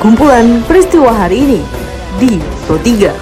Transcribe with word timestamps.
kumpulan 0.00 0.64
peristiwa 0.64 1.12
hari 1.12 1.44
ini 1.44 1.60
di 2.16 2.40
Pro 2.64 2.80
3. 2.80 3.12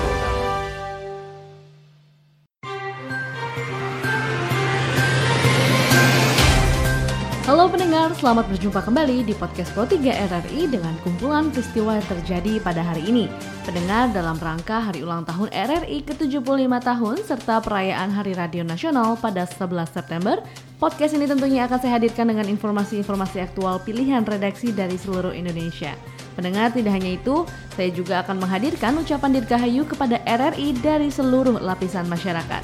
Halo 7.50 7.66
pendengar, 7.66 8.14
selamat 8.14 8.46
berjumpa 8.46 8.78
kembali 8.86 9.26
di 9.26 9.34
podcast 9.34 9.74
Pro 9.74 9.90
3 9.90 10.06
RRI 10.30 10.70
dengan 10.70 10.94
kumpulan 11.02 11.50
peristiwa 11.50 11.98
yang 11.98 12.06
terjadi 12.06 12.62
pada 12.62 12.86
hari 12.86 13.02
ini. 13.10 13.26
Pendengar 13.66 14.14
dalam 14.14 14.38
rangka 14.38 14.78
hari 14.78 15.02
ulang 15.02 15.26
tahun 15.26 15.50
RRI 15.50 16.06
ke-75 16.06 16.70
tahun 16.78 17.16
serta 17.26 17.58
perayaan 17.58 18.14
Hari 18.14 18.38
Radio 18.38 18.62
Nasional 18.62 19.18
pada 19.18 19.50
11 19.50 19.82
September, 19.90 20.38
podcast 20.78 21.18
ini 21.18 21.26
tentunya 21.26 21.66
akan 21.66 21.82
saya 21.82 21.98
hadirkan 21.98 22.30
dengan 22.30 22.46
informasi-informasi 22.46 23.42
aktual 23.42 23.82
pilihan 23.82 24.22
redaksi 24.22 24.70
dari 24.70 24.94
seluruh 24.94 25.34
Indonesia. 25.34 26.17
Pendengar 26.38 26.70
tidak 26.70 26.94
hanya 26.94 27.18
itu, 27.18 27.42
saya 27.74 27.90
juga 27.90 28.22
akan 28.22 28.38
menghadirkan 28.38 28.94
ucapan 29.02 29.42
dirgahayu 29.42 29.82
kepada 29.82 30.22
RRI 30.22 30.78
dari 30.78 31.10
seluruh 31.10 31.58
lapisan 31.58 32.06
masyarakat. 32.06 32.62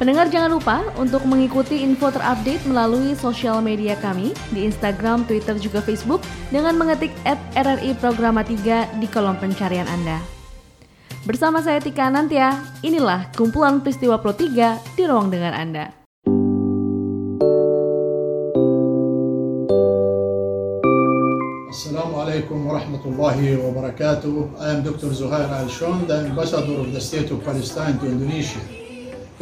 Pendengar 0.00 0.32
jangan 0.32 0.56
lupa 0.56 0.80
untuk 0.96 1.28
mengikuti 1.28 1.84
info 1.84 2.08
terupdate 2.08 2.64
melalui 2.64 3.12
sosial 3.12 3.60
media 3.60 4.00
kami 4.00 4.32
di 4.48 4.64
Instagram, 4.64 5.28
Twitter, 5.28 5.60
juga 5.60 5.84
Facebook 5.84 6.24
dengan 6.48 6.72
mengetik 6.80 7.12
at 7.28 7.36
RRI 7.52 7.92
Programa 8.00 8.40
3 8.40 8.96
di 8.96 9.06
kolom 9.12 9.36
pencarian 9.36 9.84
Anda. 9.84 10.16
Bersama 11.28 11.60
saya 11.60 11.84
Tika 11.84 12.08
Nantia, 12.08 12.56
inilah 12.80 13.28
kumpulan 13.36 13.84
peristiwa 13.84 14.16
Pro 14.16 14.32
3 14.32 14.96
di 14.96 15.02
ruang 15.04 15.28
dengar 15.28 15.52
Anda. 15.52 16.07
Assalamualaikum 22.38 22.70
warahmatullahi 22.70 23.58
wabarakatuh. 23.58 24.62
I 24.62 24.78
am 24.78 24.86
Dr. 24.86 25.10
Zuhair 25.10 25.50
Al-Shon, 25.50 26.06
the 26.06 26.30
ambassador 26.30 26.78
of 26.78 26.94
the 26.94 27.02
state 27.02 27.34
of 27.34 27.42
Palestine 27.42 27.98
to 27.98 28.06
Indonesia. 28.06 28.62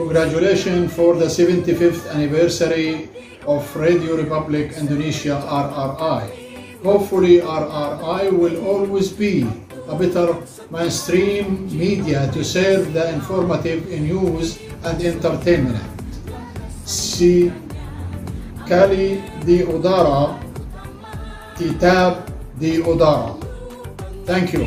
Congratulations 0.01 0.97
for 0.97 1.13
the 1.13 1.29
75th 1.29 2.09
anniversary 2.17 3.13
of 3.45 3.69
Radio 3.77 4.17
Republic 4.17 4.73
Indonesia 4.81 5.37
RRI. 5.45 6.25
Hopefully 6.89 7.45
RRI 7.45 8.33
will 8.33 8.65
always 8.65 9.13
be 9.13 9.45
a 9.93 9.93
better 9.93 10.33
mainstream 10.73 11.69
media 11.69 12.33
to 12.33 12.41
serve 12.41 12.97
the 12.97 13.13
informative 13.13 13.93
news 13.93 14.57
and 14.89 14.97
entertainment. 15.05 15.85
Si 16.89 17.53
Kali 18.65 19.21
di 19.45 19.69
Udara, 19.69 20.41
Kitab 21.61 22.36
di 22.57 22.81
Udara. 22.81 23.37
Thank 24.27 24.57
you. 24.57 24.65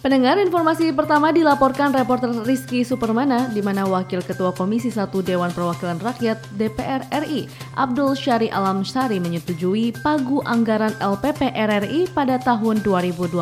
Pendengar 0.00 0.40
informasi 0.40 0.96
pertama 0.96 1.28
dilaporkan 1.28 1.92
reporter 1.92 2.32
Rizky 2.48 2.88
Supermana 2.88 3.52
di 3.52 3.60
mana 3.60 3.84
Wakil 3.84 4.24
Ketua 4.24 4.48
Komisi 4.56 4.88
1 4.88 5.12
Dewan 5.20 5.52
Perwakilan 5.52 6.00
Rakyat 6.00 6.40
DPR 6.56 7.04
RI 7.20 7.44
Abdul 7.76 8.16
Syari 8.16 8.48
Alam 8.48 8.80
Syari 8.80 9.20
menyetujui 9.20 9.92
pagu 10.00 10.40
anggaran 10.48 10.96
LPP 11.04 11.52
RRI 11.52 12.08
pada 12.16 12.40
tahun 12.40 12.80
2021 12.80 13.36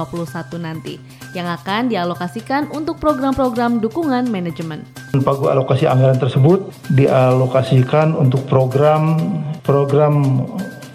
nanti 0.58 0.98
yang 1.30 1.46
akan 1.46 1.94
dialokasikan 1.94 2.74
untuk 2.74 2.98
program-program 2.98 3.78
dukungan 3.78 4.26
manajemen. 4.26 4.82
Pagu 5.22 5.50
alokasi 5.50 5.84
anggaran 5.88 6.18
tersebut 6.18 6.70
dialokasikan 6.92 8.16
untuk 8.16 8.44
program 8.46 9.16
program 9.62 10.44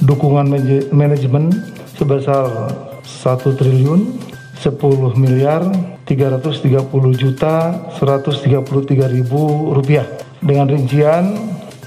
dukungan 0.03 0.49
manajemen 0.91 1.53
sebesar 1.95 2.73
1 3.03 3.59
triliun 3.59 4.19
10 4.59 4.79
miliar 5.19 5.61
330 6.07 6.71
juta 7.15 7.55
133 7.99 9.15
ribu 9.15 9.71
rupiah. 9.75 10.07
Dengan 10.43 10.67
rincian 10.67 11.35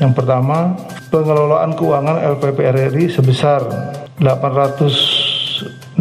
yang 0.00 0.12
pertama 0.12 0.76
pengelolaan 1.12 1.76
keuangan 1.76 2.20
LPP 2.36 2.58
RRI 2.64 3.12
sebesar 3.12 3.64
865 4.20 6.00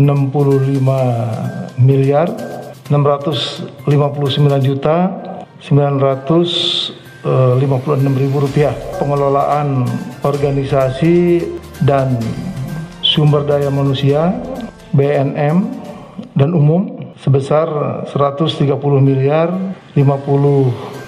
miliar 1.80 2.28
659 2.92 3.90
juta 4.62 5.25
956 5.66 7.26
ribu 8.22 8.38
rupiah 8.38 8.78
pengelolaan 9.02 9.90
organisasi 10.22 11.42
dan 11.82 12.22
sumber 13.02 13.42
daya 13.50 13.74
manusia 13.74 14.30
BNM 14.94 15.66
dan 16.38 16.54
umum 16.54 17.10
sebesar 17.18 17.66
130 18.14 18.70
miliar 19.02 19.50
50 19.98 21.05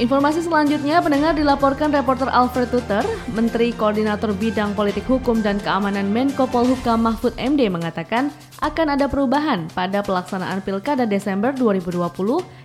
Informasi 0.00 0.40
selanjutnya 0.40 0.96
pendengar 1.04 1.36
dilaporkan 1.36 1.92
reporter 1.92 2.24
Alfred 2.32 2.72
Tuter, 2.72 3.04
Menteri 3.36 3.68
Koordinator 3.76 4.32
Bidang 4.32 4.72
Politik 4.72 5.04
Hukum 5.04 5.44
dan 5.44 5.60
Keamanan 5.60 6.08
Menko 6.08 6.48
Polhukam 6.48 7.04
Mahfud 7.04 7.36
MD 7.36 7.68
mengatakan 7.68 8.32
akan 8.64 8.96
ada 8.96 9.12
perubahan 9.12 9.68
pada 9.76 10.00
pelaksanaan 10.00 10.64
Pilkada 10.64 11.04
Desember 11.04 11.52
2020 11.52 12.00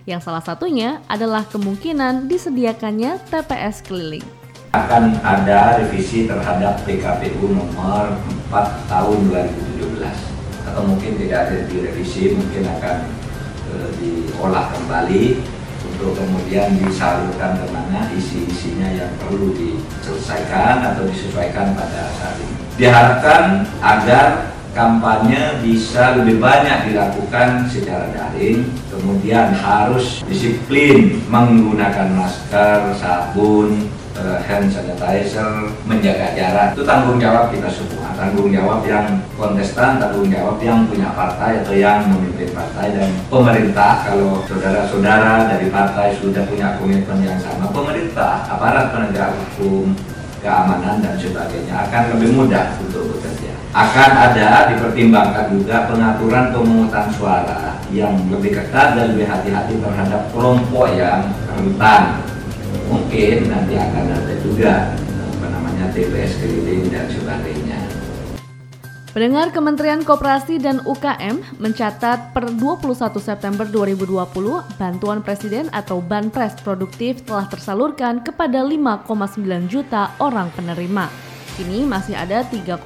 yang 0.08 0.16
salah 0.24 0.40
satunya 0.40 1.04
adalah 1.12 1.44
kemungkinan 1.52 2.24
disediakannya 2.24 3.20
TPS 3.28 3.84
keliling. 3.84 4.24
Akan 4.72 5.20
ada 5.20 5.76
revisi 5.76 6.24
terhadap 6.24 6.88
PKPU 6.88 7.52
nomor 7.52 8.16
4 8.48 8.88
tahun 8.88 9.18
2017 9.76 10.72
atau 10.72 10.82
mungkin 10.88 11.20
tidak 11.20 11.52
ada 11.52 11.68
direvisi 11.68 12.32
mungkin 12.32 12.64
akan 12.64 12.96
e, 13.68 13.72
diolah 14.00 14.72
kembali 14.72 15.55
untuk 15.96 16.12
kemudian 16.12 16.76
disalurkan 16.76 17.56
ke 17.56 17.66
mana 17.72 18.12
isi-isinya 18.12 18.92
yang 18.92 19.08
perlu 19.16 19.56
diselesaikan 19.56 20.92
atau 20.92 21.08
disesuaikan 21.08 21.72
pada 21.72 22.12
saat 22.20 22.36
ini. 22.36 22.56
Diharapkan 22.76 23.64
agar 23.80 24.52
kampanye 24.76 25.64
bisa 25.64 26.20
lebih 26.20 26.36
banyak 26.36 26.92
dilakukan 26.92 27.64
secara 27.64 28.12
daring, 28.12 28.68
kemudian 28.92 29.56
harus 29.56 30.20
disiplin 30.28 31.16
menggunakan 31.32 32.12
masker, 32.12 32.92
sabun, 33.00 33.88
uh, 34.20 34.40
hand 34.40 34.68
sanitizer, 34.72 35.68
menjaga 35.84 36.32
jarak. 36.32 36.68
Itu 36.72 36.84
tanggung 36.84 37.20
jawab 37.20 37.52
kita 37.52 37.68
semua. 37.68 38.12
Tanggung 38.16 38.48
jawab 38.48 38.80
yang 38.88 39.20
kontestan, 39.36 40.00
tanggung 40.00 40.28
jawab 40.32 40.56
yang 40.64 40.88
punya 40.88 41.12
partai 41.12 41.60
atau 41.60 41.74
yang 41.76 42.08
memimpin 42.08 42.50
partai 42.56 42.96
dan 42.96 43.08
pemerintah. 43.28 44.04
Kalau 44.08 44.40
saudara-saudara 44.48 45.52
dari 45.52 45.68
partai 45.68 46.16
sudah 46.16 46.44
punya 46.48 46.80
komitmen 46.80 47.24
yang 47.24 47.38
sama, 47.40 47.68
pemerintah, 47.68 48.48
aparat 48.48 48.92
penegak 48.92 49.36
hukum, 49.36 49.92
keamanan 50.40 51.02
dan 51.02 51.14
sebagainya 51.18 51.74
akan 51.88 52.02
lebih 52.16 52.30
mudah 52.38 52.78
untuk 52.80 53.16
bekerja. 53.16 53.52
Akan 53.76 54.10
ada 54.16 54.72
dipertimbangkan 54.72 55.52
juga 55.52 55.84
pengaturan 55.84 56.48
pemungutan 56.48 57.12
suara 57.12 57.76
yang 57.92 58.16
lebih 58.32 58.56
ketat 58.56 58.96
dan 58.96 59.12
lebih 59.12 59.28
hati-hati 59.28 59.76
terhadap 59.76 60.32
kelompok 60.32 60.96
yang 60.96 61.28
rentan 61.52 62.24
mungkin 62.90 63.50
nanti 63.50 63.74
akan 63.74 64.04
ada 64.10 64.34
juga 64.42 64.94
apa 65.36 65.46
namanya 65.50 65.90
TPS 65.92 66.38
keliling 66.42 66.88
dan 66.90 67.06
sebagainya. 67.10 67.80
Pendengar 69.16 69.48
Kementerian 69.48 70.04
Koperasi 70.04 70.60
dan 70.60 70.84
UKM 70.84 71.40
mencatat 71.56 72.36
per 72.36 72.52
21 72.52 73.16
September 73.16 73.64
2020 73.64 74.12
bantuan 74.76 75.24
presiden 75.24 75.72
atau 75.72 76.04
banpres 76.04 76.52
produktif 76.60 77.24
telah 77.24 77.48
tersalurkan 77.48 78.20
kepada 78.20 78.60
5,9 78.60 79.72
juta 79.72 80.12
orang 80.20 80.52
penerima. 80.52 81.08
Kini 81.56 81.88
masih 81.88 82.12
ada 82.12 82.44
3,2 82.44 82.76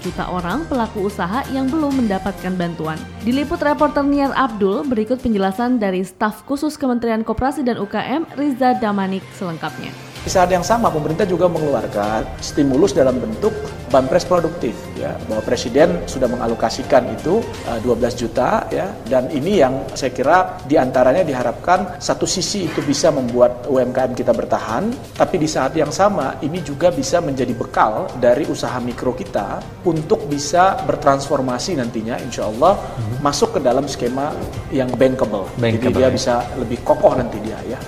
juta 0.00 0.24
orang 0.32 0.64
pelaku 0.64 1.12
usaha 1.12 1.44
yang 1.52 1.68
belum 1.68 2.00
mendapatkan 2.00 2.56
bantuan. 2.56 2.96
Diliput 3.20 3.60
reporter 3.60 4.00
Niar 4.00 4.32
Abdul, 4.32 4.80
berikut 4.88 5.20
penjelasan 5.20 5.76
dari 5.76 6.00
staf 6.00 6.40
khusus 6.48 6.80
Kementerian 6.80 7.20
Koperasi 7.20 7.60
dan 7.60 7.76
UKM 7.76 8.24
Riza 8.40 8.80
Damanik 8.80 9.20
selengkapnya. 9.36 10.13
Di 10.24 10.32
saat 10.32 10.48
yang 10.48 10.64
sama 10.64 10.88
pemerintah 10.88 11.28
juga 11.28 11.52
mengeluarkan 11.52 12.40
stimulus 12.40 12.96
dalam 12.96 13.20
bentuk 13.20 13.52
banpres 13.94 14.26
produktif 14.26 14.74
ya 14.98 15.14
bahwa 15.30 15.38
presiden 15.46 16.02
sudah 16.10 16.26
mengalokasikan 16.26 17.14
itu 17.14 17.38
uh, 17.70 17.78
eh, 17.78 17.80
12 17.86 18.22
juta 18.26 18.66
ya 18.74 18.90
dan 19.06 19.30
ini 19.30 19.62
yang 19.62 19.86
saya 19.94 20.10
kira 20.10 20.58
di 20.66 20.74
antaranya 20.74 21.22
diharapkan 21.22 22.02
satu 22.02 22.26
sisi 22.26 22.66
itu 22.66 22.82
bisa 22.82 23.14
membuat 23.14 23.70
UMKM 23.70 24.18
kita 24.18 24.34
bertahan 24.34 24.90
tapi 25.14 25.38
di 25.38 25.46
saat 25.46 25.78
yang 25.78 25.94
sama 25.94 26.42
ini 26.42 26.58
juga 26.66 26.90
bisa 26.90 27.22
menjadi 27.22 27.54
bekal 27.54 28.10
dari 28.18 28.50
usaha 28.50 28.74
mikro 28.82 29.14
kita 29.14 29.62
untuk 29.86 30.26
bisa 30.26 30.82
bertransformasi 30.82 31.78
nantinya 31.78 32.18
insya 32.18 32.50
Allah 32.50 32.74
hmm. 32.74 33.22
masuk 33.22 33.54
ke 33.54 33.60
dalam 33.62 33.86
skema 33.86 34.34
yang 34.74 34.90
bankable, 34.98 35.46
bankable 35.54 35.70
jadi 35.70 35.94
dia 35.94 36.08
ya. 36.08 36.10
bisa 36.10 36.34
lebih 36.58 36.82
kokoh 36.82 37.14
nanti 37.14 37.38
dia 37.38 37.60
ya 37.70 37.78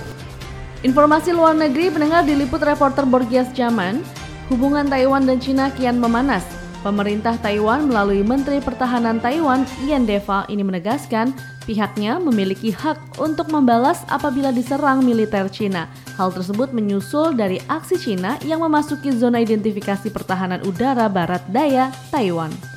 Informasi 0.85 1.33
luar 1.33 1.57
negeri 1.57 1.89
pendengar 1.89 2.21
diliput 2.21 2.61
reporter 2.61 3.01
Borgias 3.01 3.49
Zaman, 3.57 4.05
hubungan 4.53 4.85
Taiwan 4.85 5.25
dan 5.25 5.41
Cina 5.41 5.73
kian 5.73 5.97
memanas. 5.97 6.45
Pemerintah 6.85 7.33
Taiwan 7.41 7.89
melalui 7.89 8.21
Menteri 8.21 8.61
Pertahanan 8.61 9.17
Taiwan 9.17 9.65
Ian 9.81 10.05
Deva 10.05 10.45
ini 10.45 10.61
menegaskan 10.61 11.33
pihaknya 11.65 12.21
memiliki 12.21 12.69
hak 12.69 13.17
untuk 13.17 13.49
membalas 13.49 14.05
apabila 14.05 14.53
diserang 14.53 15.01
militer 15.01 15.49
Cina. 15.49 15.89
Hal 16.13 16.29
tersebut 16.29 16.69
menyusul 16.69 17.33
dari 17.33 17.57
aksi 17.65 17.97
Cina 17.97 18.37
yang 18.45 18.61
memasuki 18.61 19.09
zona 19.09 19.41
identifikasi 19.41 20.13
pertahanan 20.13 20.61
udara 20.61 21.09
barat 21.09 21.41
daya 21.49 21.89
Taiwan. 22.13 22.76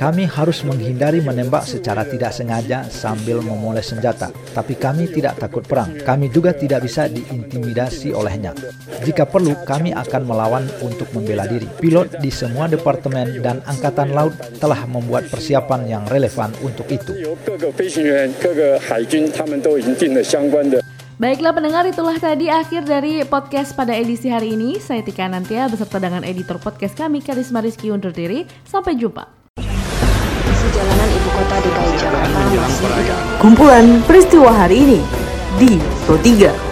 Kami 0.00 0.24
harus 0.24 0.64
menghindari 0.64 1.20
menembak 1.20 1.68
secara 1.68 2.00
tidak 2.08 2.32
sengaja 2.32 2.88
sambil 2.88 3.44
memulai 3.44 3.84
senjata, 3.84 4.32
tapi 4.56 4.80
kami 4.80 5.08
tidak 5.12 5.36
takut 5.36 5.64
perang. 5.68 6.00
Kami 6.00 6.32
juga 6.32 6.56
tidak 6.56 6.88
bisa 6.88 7.12
diintimidasi 7.12 8.16
olehnya. 8.16 8.56
Jika 9.04 9.28
perlu, 9.28 9.52
kami 9.68 9.92
akan 9.92 10.22
melawan 10.24 10.64
untuk 10.80 11.12
membela 11.12 11.44
diri. 11.44 11.68
Pilot 11.76 12.20
di 12.24 12.32
semua 12.32 12.68
departemen 12.68 13.44
dan 13.44 13.60
angkatan 13.68 14.16
laut 14.16 14.32
telah 14.56 14.84
membuat 14.88 15.28
persiapan 15.28 15.80
yang 15.84 16.04
relevan 16.08 16.52
untuk 16.64 16.88
itu. 16.88 17.12
Baiklah 21.22 21.54
pendengar, 21.54 21.86
itulah 21.86 22.18
tadi 22.18 22.50
akhir 22.50 22.82
dari 22.82 23.22
podcast 23.22 23.78
pada 23.78 23.94
edisi 23.94 24.26
hari 24.26 24.58
ini. 24.58 24.82
Saya 24.82 25.06
Tika 25.06 25.30
Nantia 25.30 25.70
beserta 25.70 26.02
dengan 26.02 26.26
editor 26.26 26.58
podcast 26.58 26.98
kami, 26.98 27.22
Karisma 27.22 27.62
Rizky 27.62 27.94
undur 27.94 28.10
diri. 28.10 28.42
Sampai 28.66 28.98
jumpa. 28.98 29.30
Jalanan 30.72 31.08
ibu 31.14 31.28
kota 31.30 31.56
DKI 31.62 31.94
Jakarta 31.94 32.38
masih 32.58 33.06
Kumpulan 33.38 34.02
peristiwa 34.02 34.50
hari 34.50 34.82
ini 34.82 35.00
di 35.62 35.78
Pro 36.10 36.18
3. 36.18 36.71